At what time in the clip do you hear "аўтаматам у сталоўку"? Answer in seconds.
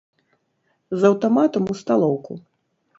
1.11-2.43